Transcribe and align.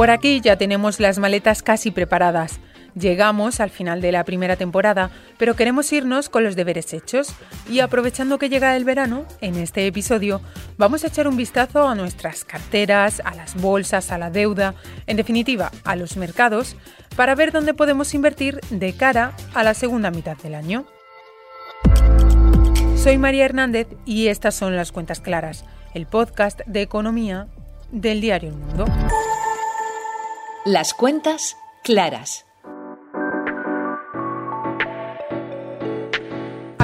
Por 0.00 0.08
aquí 0.08 0.40
ya 0.40 0.56
tenemos 0.56 0.98
las 0.98 1.18
maletas 1.18 1.62
casi 1.62 1.90
preparadas. 1.90 2.58
Llegamos 2.94 3.60
al 3.60 3.68
final 3.68 4.00
de 4.00 4.12
la 4.12 4.24
primera 4.24 4.56
temporada, 4.56 5.10
pero 5.36 5.56
queremos 5.56 5.92
irnos 5.92 6.30
con 6.30 6.42
los 6.42 6.56
deberes 6.56 6.94
hechos 6.94 7.34
y 7.68 7.80
aprovechando 7.80 8.38
que 8.38 8.48
llega 8.48 8.74
el 8.76 8.86
verano, 8.86 9.26
en 9.42 9.56
este 9.56 9.86
episodio 9.86 10.40
vamos 10.78 11.04
a 11.04 11.08
echar 11.08 11.28
un 11.28 11.36
vistazo 11.36 11.86
a 11.86 11.94
nuestras 11.94 12.46
carteras, 12.46 13.20
a 13.26 13.34
las 13.34 13.60
bolsas, 13.60 14.10
a 14.10 14.16
la 14.16 14.30
deuda, 14.30 14.74
en 15.06 15.18
definitiva, 15.18 15.70
a 15.84 15.96
los 15.96 16.16
mercados, 16.16 16.76
para 17.14 17.34
ver 17.34 17.52
dónde 17.52 17.74
podemos 17.74 18.14
invertir 18.14 18.58
de 18.70 18.94
cara 18.94 19.34
a 19.52 19.62
la 19.62 19.74
segunda 19.74 20.10
mitad 20.10 20.38
del 20.38 20.54
año. 20.54 20.86
Soy 22.96 23.18
María 23.18 23.44
Hernández 23.44 23.86
y 24.06 24.28
estas 24.28 24.54
son 24.54 24.76
las 24.76 24.92
cuentas 24.92 25.20
claras, 25.20 25.66
el 25.92 26.06
podcast 26.06 26.60
de 26.64 26.80
economía 26.80 27.48
del 27.92 28.22
diario 28.22 28.48
El 28.48 28.56
Mundo. 28.56 28.86
Las 30.66 30.92
cuentas 30.92 31.56
claras. 31.82 32.44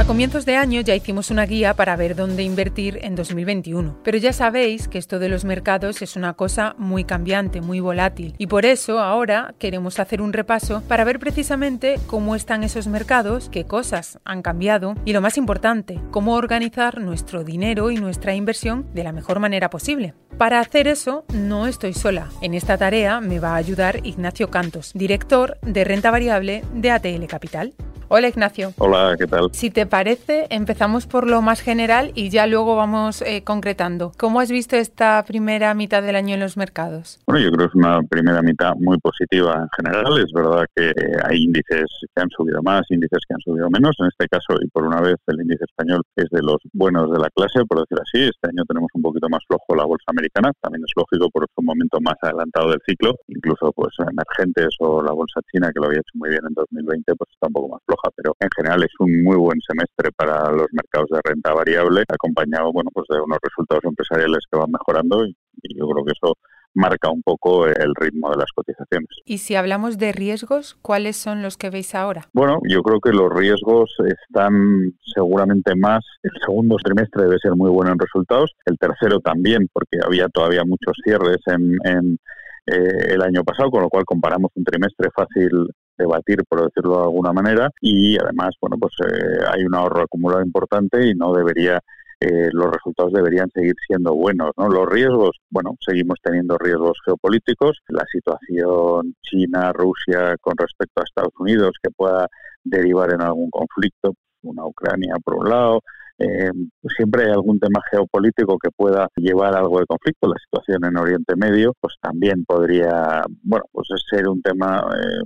Comienzos 0.07 0.47
de 0.47 0.55
año 0.55 0.81
ya 0.83 0.95
hicimos 0.95 1.33
una 1.33 1.47
guía 1.47 1.75
para 1.75 1.97
ver 1.97 2.15
dónde 2.15 2.45
invertir 2.45 3.01
en 3.03 3.17
2021, 3.17 3.99
pero 4.05 4.19
ya 4.19 4.33
sabéis 4.33 4.87
que 4.87 4.99
esto 4.99 5.19
de 5.19 5.29
los 5.29 5.45
mercados 5.45 6.01
es 6.01 6.15
una 6.15 6.35
cosa 6.35 6.77
muy 6.79 7.05
cambiante, 7.05 7.61
muy 7.61 7.81
volátil, 7.81 8.35
y 8.39 8.47
por 8.47 8.67
eso 8.67 9.01
ahora 9.01 9.55
queremos 9.59 9.99
hacer 9.99 10.23
un 10.23 10.33
repaso 10.33 10.83
para 10.87 11.03
ver 11.03 11.19
precisamente 11.19 11.99
cómo 12.07 12.37
están 12.37 12.63
esos 12.63 12.87
mercados, 12.87 13.49
qué 13.49 13.65
cosas 13.65 14.21
han 14.25 14.43
cambiado 14.43 14.95
y 15.05 15.13
lo 15.13 15.21
más 15.21 15.37
importante, 15.39 15.99
cómo 16.13 16.35
organizar 16.35 17.01
nuestro 17.01 17.43
dinero 17.43 17.91
y 17.91 17.97
nuestra 17.97 18.35
inversión 18.35 18.87
de 18.95 19.03
la 19.03 19.13
mejor 19.13 19.41
manera 19.41 19.71
posible. 19.71 20.15
Para 20.39 20.61
hacer 20.61 20.87
eso 20.87 21.25
no 21.35 21.67
estoy 21.67 21.95
sola. 21.95 22.29
En 22.43 22.55
esta 22.55 22.77
tarea 22.79 23.21
me 23.21 23.41
va 23.41 23.55
a 23.55 23.57
ayudar 23.57 24.07
Ignacio 24.07 24.51
Cantos, 24.51 24.93
director 24.95 25.59
de 25.63 25.83
renta 25.83 26.13
variable 26.13 26.63
de 26.75 26.91
ATL 26.93 27.27
Capital. 27.27 27.75
Hola 28.09 28.29
Ignacio. 28.29 28.73
Hola, 28.79 29.17
¿qué 29.19 29.27
tal? 29.27 29.49
Si 29.51 29.69
te 29.71 29.85
parece, 29.85 30.47
empezamos 30.51 31.09
por 31.09 31.29
lo 31.29 31.43
más 31.43 31.61
general 31.61 32.13
y 32.15 32.31
ya 32.31 32.47
luego 32.47 32.77
vamos 32.77 33.21
eh, 33.23 33.43
concretando. 33.43 34.13
¿Cómo 34.17 34.39
has 34.39 34.49
visto 34.49 34.77
esta 34.77 35.25
primera 35.27 35.75
mitad 35.75 36.05
del 36.05 36.15
año 36.15 36.35
en 36.35 36.41
los 36.41 36.57
mercados? 36.57 37.19
Bueno, 37.27 37.41
yo 37.43 37.51
creo 37.51 37.67
que 37.67 37.71
es 37.71 37.75
una 37.75 38.01
primera 38.05 38.43
mitad 38.43 38.75
muy 38.77 38.97
positiva 38.99 39.55
en 39.61 39.69
general. 39.77 40.23
Es 40.23 40.33
verdad 40.33 40.67
que 40.77 40.93
hay 41.25 41.43
índices 41.43 41.87
que 42.15 42.23
han 42.23 42.31
subido 42.31 42.63
más, 42.63 42.83
índices 42.91 43.19
que 43.27 43.35
han 43.35 43.41
subido 43.41 43.69
menos. 43.71 43.97
En 43.99 44.07
este 44.07 44.29
caso, 44.29 44.55
y 44.63 44.69
por 44.69 44.85
una 44.85 45.01
vez, 45.01 45.17
el 45.27 45.41
índice 45.41 45.65
español 45.65 46.03
es 46.15 46.31
de 46.31 46.43
los 46.43 46.59
buenos 46.75 47.11
de 47.11 47.19
la 47.19 47.29
clase, 47.31 47.67
por 47.67 47.81
decir 47.81 47.99
así. 48.01 48.23
Este 48.23 48.47
año 48.47 48.63
tenemos 48.69 48.91
un 48.95 49.03
poquito 49.03 49.29
más 49.29 49.43
flojo 49.49 49.75
la 49.75 49.85
bolsa 49.85 50.07
americana. 50.07 50.53
También 50.61 50.85
es 50.87 50.93
lógico 50.95 51.29
por 51.31 51.45
un 51.57 51.65
momento 51.65 51.99
más 52.01 52.15
adelantado 52.23 52.71
del 52.71 52.81
ciclo. 52.87 53.17
Incluso 53.27 53.73
pues 53.73 53.95
emergentes 53.99 54.77
o 54.79 55.03
la 55.03 55.13
bolsa 55.13 55.41
china, 55.51 55.73
que 55.75 55.81
lo 55.81 55.87
había 55.87 55.99
hecho 55.99 56.15
muy 56.15 56.31
bien 56.31 56.43
en 56.47 56.55
2020, 56.55 57.17
pues 57.17 57.31
está 57.35 57.49
un 57.49 57.53
poco 57.53 57.69
más 57.75 57.83
flojo 57.85 57.96
pero 58.15 58.35
en 58.41 58.49
general 58.55 58.83
es 58.83 58.93
un 58.99 59.23
muy 59.23 59.37
buen 59.37 59.61
semestre 59.61 60.11
para 60.17 60.51
los 60.51 60.67
mercados 60.73 61.09
de 61.11 61.21
renta 61.25 61.53
variable, 61.55 62.05
acompañado 62.09 62.73
bueno, 62.73 62.91
pues 62.93 63.07
de 63.09 63.21
unos 63.21 63.39
resultados 63.43 63.85
empresariales 63.85 64.45
que 64.51 64.59
van 64.59 64.71
mejorando 64.71 65.27
y, 65.27 65.37
yo 65.75 65.89
creo 65.89 66.05
que 66.05 66.13
eso 66.13 66.35
marca 66.75 67.11
un 67.11 67.23
poco 67.23 67.67
el 67.67 67.95
ritmo 67.95 68.31
de 68.31 68.37
las 68.37 68.53
cotizaciones. 68.55 69.09
Y 69.25 69.39
si 69.39 69.57
hablamos 69.57 69.99
de 69.99 70.13
riesgos, 70.13 70.77
¿cuáles 70.83 71.17
son 71.17 71.43
los 71.43 71.57
que 71.57 71.71
veis 71.71 71.95
ahora? 71.95 72.29
Bueno, 72.35 72.61
yo 72.69 72.83
creo 72.83 73.01
que 73.01 73.11
los 73.11 73.33
riesgos 73.33 73.91
están 74.07 74.93
seguramente 75.15 75.75
más. 75.75 76.05
El 76.23 76.33
segundo 76.45 76.77
trimestre 76.77 77.25
debe 77.25 77.39
ser 77.39 77.57
muy 77.57 77.71
bueno 77.71 77.93
en 77.93 77.99
resultados, 77.99 78.53
el 78.67 78.79
tercero 78.79 79.21
también, 79.21 79.69
porque 79.73 79.99
había 80.05 80.29
todavía 80.29 80.65
muchos 80.65 80.95
cierres 81.03 81.39
en, 81.47 81.77
en 81.85 82.19
eh, 82.67 83.15
el 83.15 83.23
año 83.23 83.45
pasado, 83.45 83.71
con 83.71 83.83
lo 83.83 83.89
cual 83.89 84.05
comparamos 84.05 84.51
un 84.55 84.65
trimestre 84.65 85.09
fácil 85.15 85.71
debatir, 85.97 86.39
por 86.49 86.65
decirlo 86.65 86.97
de 86.97 87.03
alguna 87.05 87.33
manera, 87.33 87.71
y 87.81 88.19
además, 88.19 88.55
bueno, 88.61 88.77
pues 88.79 88.95
eh, 89.01 89.39
hay 89.53 89.65
un 89.65 89.75
ahorro 89.75 90.03
acumulado 90.03 90.43
importante 90.43 91.07
y 91.07 91.15
no 91.15 91.33
debería 91.33 91.81
eh, 92.19 92.49
los 92.53 92.73
resultados 92.73 93.13
deberían 93.13 93.51
seguir 93.51 93.75
siendo 93.87 94.15
buenos. 94.15 94.51
¿no? 94.57 94.69
Los 94.69 94.89
riesgos, 94.89 95.37
bueno, 95.51 95.77
seguimos 95.81 96.19
teniendo 96.23 96.57
riesgos 96.57 96.99
geopolíticos. 97.05 97.79
La 97.89 98.05
situación 98.11 99.15
China-Rusia 99.23 100.37
con 100.41 100.55
respecto 100.57 101.01
a 101.01 101.05
Estados 101.05 101.35
Unidos 101.39 101.73
que 101.83 101.91
pueda 101.91 102.27
derivar 102.65 103.13
en 103.13 103.21
algún 103.21 103.51
conflicto, 103.51 104.15
una 104.43 104.65
Ucrania 104.67 105.17
por 105.23 105.35
un 105.37 105.51
lado, 105.51 105.81
eh, 106.19 106.51
siempre 106.97 107.25
hay 107.25 107.33
algún 107.33 107.61
tema 107.61 107.81
geopolítico 107.91 108.59
que 108.59 108.71
pueda 108.71 109.09
llevar 109.17 109.55
algo 109.55 109.79
de 109.79 109.87
conflicto. 109.87 110.29
La 110.29 110.39
situación 110.39 110.85
en 110.85 110.97
Oriente 110.97 111.37
Medio, 111.37 111.75
pues 111.81 111.95
también 112.01 112.45
podría, 112.47 113.23
bueno, 113.43 113.65
pues 113.71 113.89
ser 114.11 114.27
un 114.29 114.41
tema 114.41 114.83
eh, 114.97 115.23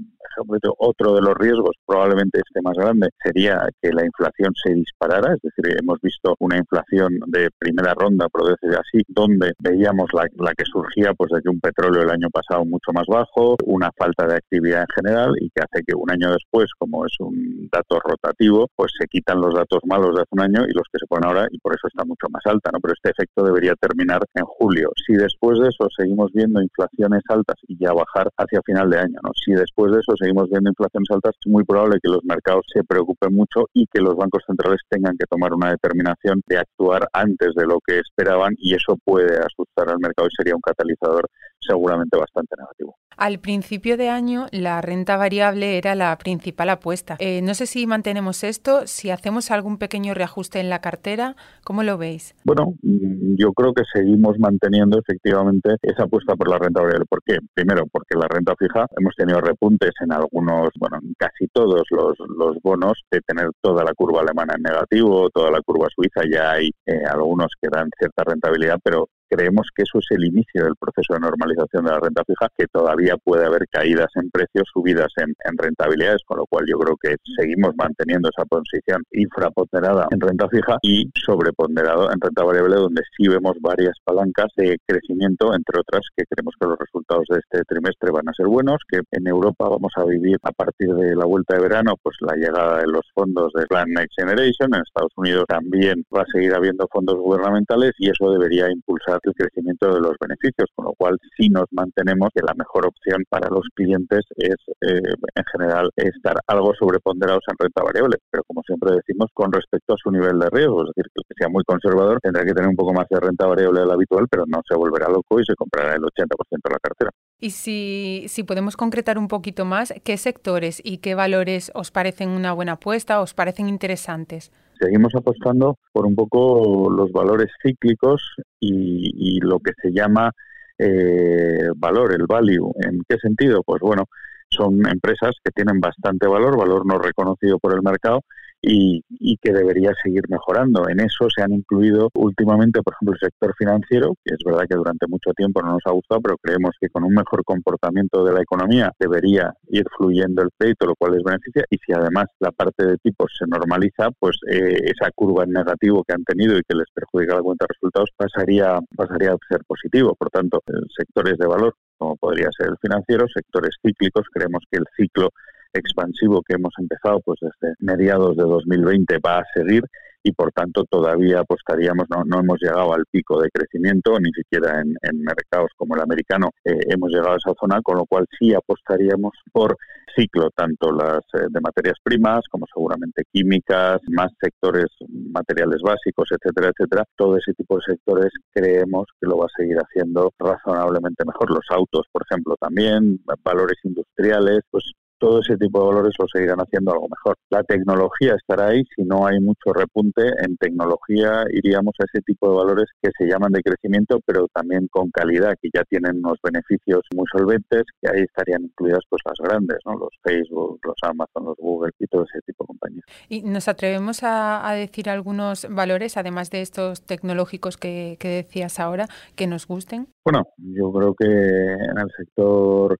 otro 0.78 1.14
de 1.14 1.20
los 1.20 1.34
riesgos, 1.34 1.76
probablemente 1.86 2.38
este 2.38 2.60
más 2.62 2.76
grande, 2.76 3.08
sería 3.22 3.68
que 3.80 3.90
la 3.92 4.04
inflación 4.04 4.52
se 4.62 4.74
disparara. 4.74 5.34
Es 5.34 5.40
decir, 5.42 5.76
hemos 5.80 6.00
visto 6.00 6.34
una 6.38 6.56
inflación 6.56 7.20
de 7.26 7.50
primera 7.58 7.94
ronda, 7.94 8.28
por 8.28 8.48
decir 8.48 8.76
así, 8.76 9.02
donde 9.08 9.52
veíamos 9.58 10.10
la, 10.12 10.24
que 10.54 10.64
surgía 10.64 11.12
pues 11.14 11.30
de 11.32 11.40
que 11.42 11.48
un 11.48 11.60
petróleo 11.60 12.02
el 12.02 12.10
año 12.10 12.28
pasado 12.30 12.64
mucho 12.64 12.92
más 12.92 13.06
bajo, 13.06 13.56
una 13.64 13.90
falta 13.96 14.26
de 14.26 14.36
actividad 14.36 14.82
en 14.82 14.94
general 14.94 15.32
y 15.40 15.50
que 15.50 15.62
hace 15.62 15.82
que 15.86 15.94
un 15.94 16.10
año 16.10 16.32
después, 16.32 16.70
como 16.78 17.06
es 17.06 17.12
un 17.20 17.68
dato 17.72 18.00
rotativo, 18.00 18.68
pues 18.76 18.92
se 18.98 19.06
quitan 19.06 19.40
los 19.40 19.54
datos 19.54 19.80
malos 19.86 20.14
de 20.14 20.22
hace 20.22 20.32
un 20.32 20.40
año 20.40 20.66
y 20.68 20.72
los 20.72 20.86
que 20.92 20.98
se 20.98 21.06
ponen 21.06 21.28
ahora 21.28 21.46
y 21.50 21.58
por 21.58 21.74
eso 21.74 21.86
está 21.88 22.04
mucho 22.04 22.26
más 22.30 22.42
alta, 22.46 22.70
¿no? 22.72 22.80
Pero 22.80 22.94
este 22.94 23.10
efecto 23.10 23.44
debería 23.44 23.74
terminar 23.76 24.20
en 24.34 24.44
julio. 24.44 24.90
Si 25.06 25.14
después 25.14 25.58
de 25.60 25.68
eso 25.68 25.88
seguimos 25.96 26.32
viendo 26.32 26.60
inflaciones 26.60 27.22
altas 27.28 27.56
y 27.68 27.78
ya 27.78 27.92
bajar 27.92 28.28
hacia 28.36 28.60
final 28.64 28.90
de 28.90 28.98
año, 28.98 29.18
¿no? 29.22 29.30
Si 29.34 29.52
después 29.52 29.92
de 29.92 30.00
eso 30.00 30.09
seguimos 30.18 30.48
viendo 30.50 30.70
inflaciones 30.70 31.08
altas, 31.10 31.34
es 31.38 31.50
muy 31.50 31.64
probable 31.64 31.98
que 32.02 32.10
los 32.10 32.24
mercados 32.24 32.64
se 32.72 32.82
preocupen 32.84 33.34
mucho 33.34 33.68
y 33.72 33.86
que 33.86 34.00
los 34.00 34.16
bancos 34.16 34.42
centrales 34.46 34.80
tengan 34.88 35.16
que 35.16 35.26
tomar 35.26 35.52
una 35.52 35.70
determinación 35.70 36.42
de 36.46 36.58
actuar 36.58 37.08
antes 37.12 37.54
de 37.54 37.66
lo 37.66 37.78
que 37.86 37.98
esperaban 37.98 38.54
y 38.58 38.74
eso 38.74 38.96
puede 39.04 39.38
asustar 39.38 39.88
al 39.88 39.98
mercado 39.98 40.28
y 40.28 40.34
sería 40.36 40.54
un 40.54 40.60
catalizador 40.60 41.28
seguramente 41.60 42.16
bastante 42.18 42.54
negativo. 42.58 42.96
Al 43.16 43.38
principio 43.38 43.98
de 43.98 44.08
año 44.08 44.46
la 44.50 44.80
renta 44.80 45.18
variable 45.18 45.76
era 45.76 45.94
la 45.94 46.16
principal 46.16 46.70
apuesta. 46.70 47.16
Eh, 47.18 47.42
no 47.42 47.54
sé 47.54 47.66
si 47.66 47.86
mantenemos 47.86 48.44
esto, 48.44 48.86
si 48.86 49.10
hacemos 49.10 49.50
algún 49.50 49.76
pequeño 49.76 50.14
reajuste 50.14 50.58
en 50.58 50.70
la 50.70 50.80
cartera, 50.80 51.36
¿cómo 51.62 51.82
lo 51.82 51.98
veis? 51.98 52.34
Bueno, 52.44 52.74
mm, 52.82 53.36
yo 53.36 53.52
creo 53.52 53.74
que 53.74 53.82
seguimos 53.92 54.38
manteniendo 54.38 54.98
efectivamente 54.98 55.76
esa 55.82 56.04
apuesta 56.04 56.34
por 56.34 56.48
la 56.48 56.58
renta 56.58 56.80
variable. 56.80 57.04
¿Por 57.06 57.22
qué? 57.22 57.36
Primero, 57.52 57.84
porque 57.92 58.16
la 58.18 58.26
renta 58.26 58.54
fija 58.58 58.86
hemos 58.98 59.14
tenido 59.14 59.40
repuntes 59.40 59.92
en 60.02 60.12
algunos, 60.12 60.70
bueno, 60.78 60.98
en 61.02 61.12
casi 61.18 61.46
todos 61.52 61.82
los, 61.90 62.16
los 62.38 62.56
bonos 62.62 63.02
de 63.10 63.20
tener 63.20 63.50
toda 63.60 63.84
la 63.84 63.92
curva 63.92 64.22
alemana 64.22 64.54
en 64.56 64.62
negativo, 64.62 65.28
toda 65.28 65.50
la 65.50 65.60
curva 65.60 65.88
suiza, 65.94 66.22
ya 66.30 66.52
hay 66.52 66.70
eh, 66.86 67.02
algunos 67.04 67.48
que 67.60 67.68
dan 67.70 67.90
cierta 67.98 68.24
rentabilidad, 68.24 68.78
pero 68.82 69.08
creemos 69.30 69.68
que 69.74 69.82
eso 69.82 69.98
es 69.98 70.06
el 70.10 70.24
inicio 70.24 70.64
del 70.64 70.74
proceso 70.76 71.14
de 71.14 71.20
normalización 71.20 71.84
de 71.84 71.92
la 71.92 72.00
renta 72.00 72.24
fija, 72.26 72.48
que 72.58 72.66
todavía 72.66 73.16
puede 73.16 73.46
haber 73.46 73.66
caídas 73.70 74.08
en 74.16 74.28
precios, 74.30 74.64
subidas 74.72 75.12
en, 75.16 75.34
rentabilidades, 75.56 76.22
con 76.26 76.38
lo 76.38 76.46
cual 76.46 76.64
yo 76.68 76.78
creo 76.78 76.96
que 76.96 77.16
seguimos 77.36 77.72
manteniendo 77.76 78.28
esa 78.28 78.44
posición 78.44 79.02
infraponderada 79.12 80.08
en 80.10 80.20
renta 80.20 80.48
fija 80.48 80.76
y 80.82 81.08
sobreponderado 81.14 82.10
en 82.12 82.20
renta 82.20 82.44
variable, 82.44 82.76
donde 82.76 83.02
sí 83.16 83.28
vemos 83.28 83.56
varias 83.60 83.96
palancas 84.04 84.48
de 84.56 84.78
crecimiento, 84.86 85.54
entre 85.54 85.80
otras 85.80 86.02
que 86.16 86.24
creemos 86.28 86.54
que 86.58 86.66
los 86.66 86.78
resultados 86.78 87.24
de 87.30 87.38
este 87.38 87.62
trimestre 87.64 88.10
van 88.10 88.28
a 88.28 88.32
ser 88.32 88.46
buenos, 88.46 88.78
que 88.88 89.00
en 89.12 89.26
Europa 89.26 89.68
vamos 89.68 89.92
a 89.96 90.04
vivir 90.04 90.38
a 90.42 90.52
partir 90.52 90.88
de 90.94 91.14
la 91.14 91.26
vuelta 91.26 91.54
de 91.54 91.62
verano, 91.62 91.94
pues 92.02 92.16
la 92.20 92.34
llegada 92.34 92.78
de 92.78 92.86
los 92.86 93.02
fondos 93.14 93.52
de 93.54 93.66
Plan 93.66 93.88
Next 93.88 94.18
Generation, 94.18 94.74
en 94.74 94.82
Estados 94.82 95.12
Unidos 95.16 95.44
también 95.48 96.04
va 96.14 96.22
a 96.22 96.32
seguir 96.32 96.54
habiendo 96.54 96.88
fondos 96.90 97.16
gubernamentales 97.16 97.92
y 97.98 98.10
eso 98.10 98.32
debería 98.32 98.70
impulsar 98.70 99.19
el 99.24 99.34
crecimiento 99.34 99.94
de 99.94 100.00
los 100.00 100.16
beneficios, 100.20 100.68
con 100.74 100.86
lo 100.86 100.92
cual 100.92 101.18
sí 101.36 101.48
nos 101.48 101.66
mantenemos 101.70 102.30
que 102.34 102.42
la 102.42 102.54
mejor 102.54 102.86
opción 102.86 103.24
para 103.28 103.48
los 103.48 103.66
clientes 103.74 104.24
es 104.36 104.56
eh, 104.80 105.00
en 105.34 105.44
general 105.52 105.90
estar 105.96 106.36
algo 106.46 106.74
sobreponderados 106.74 107.42
en 107.48 107.56
renta 107.58 107.82
variable, 107.82 108.18
pero 108.30 108.44
como 108.44 108.62
siempre 108.62 108.94
decimos 108.94 109.30
con 109.34 109.52
respecto 109.52 109.94
a 109.94 109.96
su 110.02 110.10
nivel 110.10 110.38
de 110.38 110.50
riesgo, 110.50 110.82
es 110.82 110.92
decir, 110.94 111.10
que 111.14 111.20
que 111.30 111.34
sea 111.38 111.48
muy 111.48 111.62
conservador 111.64 112.18
tendrá 112.20 112.44
que 112.44 112.52
tener 112.52 112.68
un 112.68 112.76
poco 112.76 112.92
más 112.92 113.06
de 113.08 113.20
renta 113.20 113.46
variable 113.46 113.80
de 113.80 113.86
lo 113.86 113.92
habitual, 113.92 114.26
pero 114.28 114.44
no 114.46 114.60
se 114.68 114.74
volverá 114.74 115.08
loco 115.08 115.40
y 115.40 115.44
se 115.44 115.54
comprará 115.54 115.94
el 115.94 116.02
80% 116.02 116.26
de 116.50 116.70
la 116.70 116.78
cartera. 116.82 117.10
Y 117.38 117.50
si, 117.50 118.24
si 118.28 118.42
podemos 118.42 118.76
concretar 118.76 119.16
un 119.16 119.28
poquito 119.28 119.64
más, 119.64 119.94
¿qué 120.04 120.16
sectores 120.16 120.80
y 120.84 120.98
qué 120.98 121.14
valores 121.14 121.70
os 121.74 121.90
parecen 121.90 122.30
una 122.30 122.52
buena 122.52 122.72
apuesta, 122.72 123.20
os 123.20 123.32
parecen 123.32 123.68
interesantes? 123.68 124.50
Seguimos 124.80 125.14
apostando 125.14 125.78
por 125.92 126.06
un 126.06 126.14
poco 126.14 126.90
los 126.90 127.12
valores 127.12 127.48
cíclicos 127.62 128.34
y, 128.58 129.38
lo 129.40 129.58
que 129.58 129.72
se 129.80 129.92
llama 129.92 130.32
eh, 130.78 131.68
valor, 131.76 132.14
el 132.14 132.26
value. 132.26 132.72
¿En 132.80 133.02
qué 133.08 133.16
sentido? 133.18 133.62
Pues 133.64 133.80
bueno, 133.80 134.04
son 134.48 134.86
empresas 134.86 135.32
que 135.44 135.50
tienen 135.52 135.80
bastante 135.80 136.26
valor, 136.26 136.58
valor 136.58 136.86
no 136.86 136.98
reconocido 136.98 137.58
por 137.58 137.74
el 137.74 137.82
mercado 137.82 138.22
y, 138.62 139.02
que 139.42 139.52
debería 139.52 139.92
seguir 140.02 140.22
mejorando. 140.28 140.88
En 140.88 141.00
eso 141.00 141.28
se 141.34 141.42
han 141.42 141.52
incluido 141.52 142.10
últimamente, 142.14 142.82
por 142.82 142.94
ejemplo, 142.94 143.14
el 143.14 143.20
sector 143.20 143.54
financiero, 143.56 144.14
que 144.24 144.34
es 144.34 144.40
verdad 144.44 144.64
que 144.68 144.76
durante 144.76 145.06
mucho 145.06 145.32
tiempo 145.32 145.62
no 145.62 145.72
nos 145.72 145.82
ha 145.86 145.92
gustado, 145.92 146.20
pero 146.20 146.36
creemos 146.36 146.76
que 146.80 146.88
con 146.90 147.04
un 147.04 147.14
mejor 147.14 147.42
comportamiento 147.44 148.24
de 148.24 148.34
la 148.34 148.42
economía 148.42 148.92
debería 148.98 149.54
ir 149.68 149.86
fluyendo 149.96 150.42
el 150.42 150.50
crédito, 150.58 150.86
lo 150.86 150.94
cual 150.96 151.12
les 151.12 151.22
beneficia. 151.22 151.64
Y 151.70 151.78
si 151.78 151.92
además 151.92 152.26
la 152.38 152.50
parte 152.52 152.84
de 152.84 152.98
tipos 152.98 153.32
se 153.38 153.46
normaliza, 153.46 154.10
pues 154.18 154.38
eh, 154.50 154.76
esa 154.84 155.10
curva 155.14 155.44
en 155.44 155.52
negativo 155.52 156.04
que 156.04 156.14
han 156.14 156.24
tenido 156.24 156.58
y 156.58 156.62
que 156.68 156.76
les 156.76 156.90
perjudica 156.92 157.36
la 157.36 157.42
cuenta 157.42 157.64
de 157.64 157.74
resultados 157.74 158.10
pasaría, 158.16 158.78
pasaría 158.94 159.32
a 159.32 159.38
ser 159.48 159.64
positivo. 159.66 160.14
Por 160.14 160.28
tanto, 160.28 160.62
sectores 160.96 161.38
de 161.38 161.46
valor, 161.46 161.74
como 161.96 162.16
podría 162.16 162.48
ser 162.56 162.68
el 162.68 162.76
financiero, 162.78 163.26
sectores 163.32 163.76
cíclicos, 163.82 164.26
creemos 164.32 164.64
que 164.70 164.78
el 164.78 164.84
ciclo 164.96 165.30
expansivo 165.72 166.42
que 166.42 166.54
hemos 166.54 166.72
empezado 166.78 167.20
pues 167.20 167.38
desde 167.40 167.74
mediados 167.78 168.36
de 168.36 168.44
2020 168.44 169.18
va 169.18 169.38
a 169.38 169.44
seguir 169.54 169.84
y 170.22 170.32
por 170.32 170.52
tanto 170.52 170.84
todavía 170.84 171.40
apostaríamos, 171.40 172.06
no, 172.10 172.24
no 172.24 172.40
hemos 172.40 172.60
llegado 172.60 172.92
al 172.92 173.04
pico 173.10 173.40
de 173.40 173.48
crecimiento, 173.50 174.18
ni 174.20 174.30
siquiera 174.32 174.80
en, 174.80 175.22
mercados 175.22 175.70
como 175.76 175.94
el 175.94 176.02
americano 176.02 176.50
eh, 176.64 176.78
hemos 176.88 177.10
llegado 177.10 177.32
a 177.32 177.36
esa 177.36 177.54
zona, 177.58 177.80
con 177.82 177.96
lo 177.96 178.04
cual 178.04 178.26
sí 178.38 178.52
apostaríamos 178.54 179.32
por 179.52 179.76
ciclo, 180.14 180.50
tanto 180.54 180.92
las 180.92 181.20
eh, 181.34 181.46
de 181.48 181.60
materias 181.60 181.96
primas 182.02 182.40
como 182.50 182.66
seguramente 182.72 183.22
químicas, 183.32 184.00
más 184.08 184.30
sectores 184.40 184.86
materiales 185.08 185.80
básicos, 185.82 186.28
etcétera, 186.30 186.70
etcétera. 186.74 187.04
Todo 187.16 187.36
ese 187.36 187.54
tipo 187.54 187.76
de 187.76 187.82
sectores 187.82 188.30
creemos 188.52 189.06
que 189.20 189.28
lo 189.28 189.38
va 189.38 189.46
a 189.46 189.56
seguir 189.56 189.76
haciendo 189.78 190.32
razonablemente 190.38 191.24
mejor. 191.24 191.50
Los 191.50 191.66
autos, 191.70 192.06
por 192.10 192.22
ejemplo, 192.28 192.56
también, 192.60 193.20
valores 193.44 193.78
industriales, 193.84 194.60
pues 194.70 194.84
todo 195.20 195.40
ese 195.40 195.56
tipo 195.56 195.78
de 195.78 195.86
valores 195.86 196.14
lo 196.18 196.26
seguirán 196.26 196.58
haciendo 196.58 196.92
algo 196.92 197.08
mejor. 197.08 197.36
La 197.50 197.62
tecnología 197.62 198.34
estará 198.34 198.68
ahí, 198.68 198.82
si 198.96 199.04
no 199.04 199.26
hay 199.26 199.38
mucho 199.38 199.72
repunte 199.72 200.22
en 200.44 200.56
tecnología 200.56 201.44
iríamos 201.52 201.94
a 202.00 202.04
ese 202.04 202.22
tipo 202.22 202.50
de 202.50 202.56
valores 202.56 202.86
que 203.02 203.10
se 203.16 203.26
llaman 203.26 203.52
de 203.52 203.62
crecimiento, 203.62 204.18
pero 204.24 204.48
también 204.52 204.88
con 204.90 205.10
calidad, 205.10 205.54
que 205.60 205.68
ya 205.72 205.84
tienen 205.84 206.16
unos 206.16 206.38
beneficios 206.42 207.02
muy 207.14 207.26
solventes, 207.30 207.84
que 208.00 208.08
ahí 208.10 208.22
estarían 208.22 208.64
incluidas 208.64 209.00
pues 209.08 209.22
las 209.24 209.38
grandes, 209.38 209.78
¿no? 209.84 209.98
los 209.98 210.10
Facebook, 210.22 210.80
los 210.84 210.96
Amazon, 211.02 211.44
los 211.44 211.56
Google 211.58 211.92
y 211.98 212.06
todo 212.06 212.24
ese 212.24 212.40
tipo 212.46 212.64
de 212.64 212.68
compañías. 212.68 213.04
¿Y 213.28 213.42
nos 213.42 213.68
atrevemos 213.68 214.20
a, 214.22 214.70
decir 214.74 215.10
algunos 215.10 215.66
valores, 215.68 216.16
además 216.16 216.50
de 216.50 216.62
estos 216.62 217.02
tecnológicos 217.02 217.76
que, 217.76 218.16
que 218.18 218.28
decías 218.28 218.80
ahora, 218.80 219.06
que 219.36 219.46
nos 219.46 219.66
gusten? 219.66 220.08
Bueno, 220.24 220.46
yo 220.56 220.92
creo 220.92 221.14
que 221.14 221.26
en 221.26 221.98
el 221.98 222.08
sector 222.16 222.98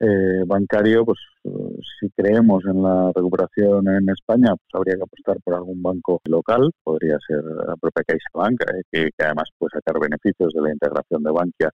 eh, 0.00 0.42
bancario, 0.46 1.04
pues 1.04 1.18
si 2.00 2.10
creemos 2.10 2.64
en 2.66 2.82
la 2.82 3.12
recuperación 3.14 3.88
en 3.88 4.08
España, 4.10 4.54
pues 4.56 4.68
habría 4.72 4.96
que 4.96 5.02
apostar 5.02 5.36
por 5.42 5.54
algún 5.54 5.82
banco 5.82 6.20
local, 6.24 6.70
podría 6.82 7.18
ser 7.26 7.42
la 7.44 7.76
propia 7.76 8.04
CaixaBank, 8.04 8.60
eh, 8.62 8.82
que, 8.90 9.10
que, 9.16 9.24
además 9.24 9.48
puede 9.58 9.70
sacar 9.74 10.00
beneficios 10.00 10.52
de 10.52 10.60
la 10.60 10.72
integración 10.72 11.22
de 11.22 11.30
Bankia 11.30 11.70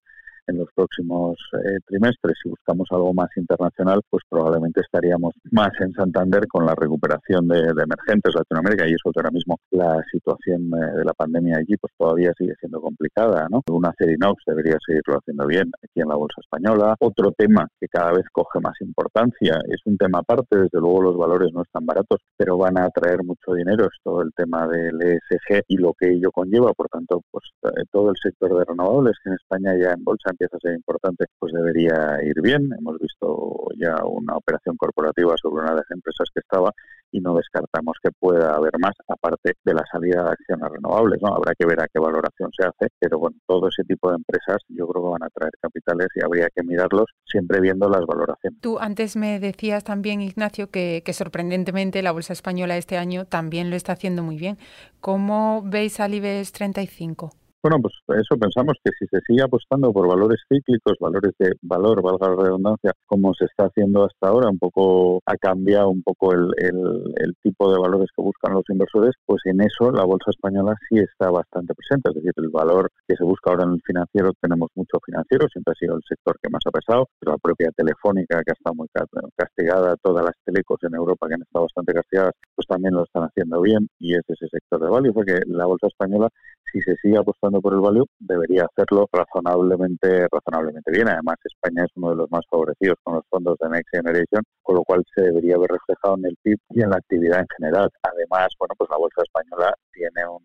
en 0.47 0.59
los 0.59 0.69
próximos 0.75 1.37
eh, 1.53 1.79
trimestres. 1.87 2.37
Si 2.43 2.49
buscamos 2.49 2.89
algo 2.91 3.13
más 3.15 3.29
internacional, 3.37 4.01
pues 4.09 4.23
probablemente 4.29 4.81
estaríamos 4.81 5.35
más 5.51 5.71
en 5.81 5.93
Santander 5.93 6.47
con 6.49 6.67
la 6.67 6.75
recuperación 6.75 7.49
de, 7.49 7.61
emergentes 7.83 8.35
Latinoamérica 8.35 8.87
y 8.87 8.93
eso 8.93 9.11
ahora 9.17 9.31
mismo 9.31 9.59
la 9.71 10.03
situación 10.11 10.71
eh, 10.75 10.99
de 10.99 11.05
la 11.05 11.13
pandemia 11.13 11.59
allí 11.59 11.77
pues 11.77 11.93
todavía 11.97 12.33
sigue 12.37 12.55
siendo 12.59 12.81
complicada, 12.81 13.47
¿no? 13.51 13.63
Una 13.71 13.93
Cerinox 13.99 14.43
debería 14.47 14.77
seguirlo 14.85 15.19
haciendo 15.19 15.47
bien 15.47 15.71
aquí 15.83 16.01
en 16.01 16.09
la 16.09 16.17
bolsa 16.17 16.41
española. 16.41 16.95
Otro 17.01 17.33
tema 17.33 17.67
que 17.81 17.89
cada 17.89 18.13
vez 18.13 18.25
coge 18.33 18.61
más 18.61 18.75
importancia 18.81 19.59
es 19.69 19.81
un 19.87 19.97
tema 19.97 20.19
aparte, 20.21 20.59
desde 20.59 20.81
luego 20.81 21.03
los 21.03 21.17
valores 21.17 21.53
no 21.53 21.63
están 21.63 21.87
baratos, 21.87 22.21
pero 22.37 22.57
van 22.57 22.79
a 22.79 22.89
traer 22.91 23.23
mucho 23.25 23.55
dinero, 23.55 23.85
es 23.85 23.99
todo 24.03 24.23
el 24.23 24.33
tema 24.35 24.67
del 24.67 25.01
ESG 25.01 25.63
y 25.69 25.77
lo 25.77 25.93
que 25.99 26.11
ello 26.13 26.31
conlleva, 26.31 26.73
por 26.73 26.89
tanto, 26.89 27.23
pues 27.31 27.45
eh, 27.65 27.85
todo 27.91 28.11
el 28.11 28.17
sector 28.23 28.59
de 28.59 28.65
renovables 28.65 29.17
que 29.23 29.31
en 29.31 29.37
España 29.37 29.73
ya 29.81 29.93
en 29.93 30.05
bolsa 30.05 30.32
empieza 30.33 30.57
a 30.57 30.61
ser 30.61 30.75
importante, 30.75 31.27
pues 31.39 31.53
debería 31.53 32.19
ir 32.23 32.41
bien. 32.43 32.69
Hemos 32.79 32.99
visto 32.99 33.69
ya 33.79 34.05
una 34.05 34.37
operación 34.37 34.77
corporativa 34.77 35.35
sobre 35.41 35.63
una 35.63 35.71
de 35.71 35.77
las 35.77 35.91
empresas 35.91 36.29
que 36.35 36.41
estaba 36.41 36.73
y 37.13 37.21
no 37.21 37.35
descartamos 37.35 37.97
que 38.03 38.11
pueda 38.11 38.55
haber 38.55 38.73
más, 38.79 38.95
aparte 39.07 39.53
de 39.65 39.75
la 39.75 39.85
salida 39.91 40.25
de 40.25 40.31
acciones 40.31 40.71
renovables. 40.71 41.21
¿no? 41.23 41.35
Habrá 41.35 41.55
que 41.55 41.67
ver 41.67 41.81
a 41.81 41.89
qué 41.89 42.01
valoración 42.01 42.51
se 42.57 42.67
hace, 42.67 42.89
pero 42.99 43.19
bueno, 43.19 43.37
todo 43.47 43.69
ese 43.69 43.85
tipo 43.85 44.11
de 44.11 44.17
empresas 44.17 44.59
yo 44.69 44.87
creo 44.89 45.05
que 45.05 45.11
van 45.11 45.23
a 45.23 45.29
traer 45.29 45.53
capitales 45.61 46.09
y 46.15 46.25
habría 46.25 46.49
que 46.55 46.63
mirarlos 46.63 47.07
siempre 47.25 47.61
viendo 47.61 47.89
las 47.89 48.05
valoraciones. 48.07 48.61
Tú 48.61 48.79
antes 48.79 49.17
me 49.17 49.39
decías 49.39 49.85
también, 49.85 50.23
Ignacio, 50.23 50.71
que, 50.71 51.03
que 51.05 51.13
sorprendentemente 51.13 52.03
la 52.03 52.13
bolsa 52.13 52.33
española 52.33 52.77
este 52.77 52.97
año 52.97 53.27
también 53.27 53.71
lo 53.71 53.77
está 53.77 53.93
haciendo 53.93 54.23
muy 54.23 54.37
bien. 54.37 54.59
¿Cómo 55.01 55.63
veis 55.65 56.01
al 56.01 56.15
IBEX 56.15 56.53
35? 56.53 57.42
Bueno, 57.63 57.79
pues 57.81 57.95
eso 58.21 58.37
pensamos 58.37 58.75
que 58.83 58.91
si 58.99 59.07
se 59.07 59.21
sigue 59.25 59.43
apostando 59.45 59.93
por 59.93 60.09
valores 60.09 60.41
cíclicos, 60.49 60.97
valores 60.99 61.31
de 61.39 61.53
valor, 61.63 62.03
valga 62.03 62.31
la 62.31 62.43
redundancia, 62.43 62.91
como 63.07 63.33
se 63.35 63.45
está 63.45 63.67
haciendo 63.67 64.05
hasta 64.05 64.27
ahora, 64.27 64.49
un 64.51 64.59
poco 64.59 65.21
ha 65.27 65.37
cambiado 65.37 65.91
un 65.91 66.03
poco 66.03 66.33
el, 66.33 66.51
el, 66.59 67.37
tipo 67.41 67.73
de 67.73 67.79
valores 67.79 68.09
que 68.17 68.21
buscan 68.21 68.55
los 68.55 68.65
inversores, 68.69 69.15
pues 69.25 69.43
en 69.45 69.61
eso 69.61 69.93
la 69.93 70.05
bolsa 70.05 70.33
española 70.33 70.75
sí 70.89 70.99
está 70.99 71.31
bastante 71.31 71.73
presente. 71.75 72.11
Es 72.11 72.17
decir, 72.17 72.33
el 72.37 72.49
valor 72.49 72.91
que 73.07 73.15
se 73.15 73.23
busca 73.23 73.51
ahora 73.51 73.63
en 73.63 73.75
el 73.75 73.83
financiero, 73.87 74.33
tenemos 74.41 74.69
mucho 74.75 74.99
financiero, 75.05 75.47
siempre 75.49 75.71
ha 75.71 75.79
sido 75.79 75.95
el 75.95 76.03
sector 76.09 76.37
que 76.43 76.51
más 76.51 76.63
ha 76.67 76.73
pesado, 76.73 77.09
pero 77.21 77.33
la 77.33 77.39
propia 77.39 77.71
telefónica, 77.77 78.43
que 78.45 78.51
ha 78.51 78.59
estado 78.59 78.75
muy 78.75 78.89
castigada, 79.37 79.95
todas 80.03 80.25
las 80.25 80.35
telecos 80.45 80.81
en 80.83 80.95
Europa 80.95 81.29
que 81.29 81.35
han 81.35 81.43
estado 81.43 81.67
bastante 81.67 81.93
castigadas, 81.93 82.33
pues 82.57 82.67
también 82.67 82.95
lo 82.95 83.05
están 83.05 83.23
haciendo 83.23 83.61
bien 83.61 83.87
y 84.01 84.15
es 84.15 84.23
ese 84.27 84.49
sector 84.49 84.81
de 84.81 84.91
valor. 84.91 85.15
Fue 85.15 85.25
que 85.25 85.39
la 85.47 85.67
bolsa 85.67 85.87
española, 85.87 86.29
si 86.73 86.81
se 86.81 86.97
sigue 86.97 87.19
apostando 87.19 87.61
por 87.61 87.75
el 87.75 87.81
value, 87.81 88.07
debería 88.19 88.65
hacerlo 88.65 89.09
razonablemente, 89.13 90.27
razonablemente 90.31 90.91
bien. 90.91 91.09
Además, 91.09 91.37
España 91.45 91.85
es 91.85 91.91
uno 91.97 92.11
de 92.11 92.17
los 92.17 92.31
más 92.31 92.45
favorecidos 92.51 92.97
con 93.03 93.17
los 93.17 93.25
fondos 93.29 93.59
de 93.61 93.69
Next 93.69 93.91
Generation, 93.93 94.43
con 94.63 94.77
lo 94.77 94.83
cual 94.85 95.05
se 95.15 95.23
debería 95.23 95.57
haber 95.57 95.71
reflejado 95.71 96.17
en 96.17 96.27
el 96.27 96.37
PIB 96.43 96.59
y 96.71 96.83
en 96.83 96.91
la 96.91 96.97
actividad 96.97 97.41
en 97.41 97.49
general. 97.57 97.91
Además, 98.03 98.49
bueno, 98.59 98.75
pues 98.79 98.89
la 98.91 98.97
bolsa 98.97 99.23
española 99.23 99.75
tiene 99.93 100.27
un, 100.27 100.43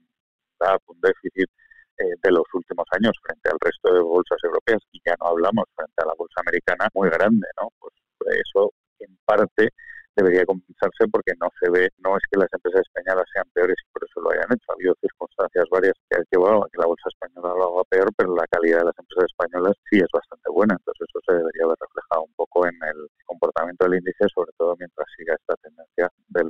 un 0.88 1.02
déficit 1.02 1.50
eh, 1.98 2.14
de 2.22 2.32
los 2.32 2.46
últimos 2.54 2.86
años 2.92 3.14
frente 3.24 3.50
al 3.50 3.58
resto 3.60 3.94
de 3.94 4.02
bolsas 4.02 4.38
europeas 4.44 4.82
y 4.92 5.02
ya 5.06 5.16
no 5.20 5.28
hablamos 5.28 5.66
frente 5.76 6.04
a 6.04 6.06
la 6.06 6.14
bolsa 6.18 6.42
americana 6.46 6.90
muy 6.94 7.10
grande, 7.10 7.48
¿no? 7.60 7.70
Pues 7.80 7.94
eso 8.46 8.74
en 9.00 9.18
parte 9.26 9.70
debería 10.18 10.46
compensarse 10.46 11.06
porque 11.12 11.34
no 11.40 11.48
se 11.62 11.70
ve, 11.70 11.90
no 12.02 12.18
es 12.18 12.24
que 12.30 12.40
las 12.42 12.52
empresas 12.52 12.82
españolas 12.82 13.30
sean 13.32 13.46
peores 13.54 13.78
y 13.78 13.88
por 13.94 14.02
eso 14.04 14.18
lo 14.22 14.32
hayan 14.34 14.50
hecho. 14.50 14.66
Ha 14.70 14.74
habido 14.74 14.94
circunstancias 15.00 15.66
varias 15.70 15.94
que 16.10 16.18
han 16.18 16.26
llevado 16.34 16.66
a 16.66 16.70
que 16.74 16.82
la 16.82 16.90
bolsa 16.90 17.10
española 17.14 17.54
lo 17.54 17.78
haga 17.78 17.84
peor, 17.90 18.10
pero 18.18 18.36
la 18.36 18.48
calidad 18.50 18.80
de 18.82 18.90
las 18.90 18.98
empresas 18.98 19.30
españolas 19.30 19.78
sí 19.90 20.02
es 20.02 20.10
bastante 20.12 20.50
buena. 20.50 20.74
Entonces 20.74 21.06
eso 21.06 21.20
se 21.22 21.34
debería 21.38 21.70
haber 21.70 21.78
reflejado 21.78 22.22
un 22.26 22.34
poco 22.34 22.66
en 22.66 22.76
el 22.82 23.00
comportamiento 23.26 23.86
del 23.86 24.02
índice, 24.02 24.26
sobre 24.34 24.52
todo 24.58 24.76
mientras 24.78 25.06
siga 25.16 25.38
esta 25.38 25.54
tendencia 25.62 26.10
del 26.38 26.50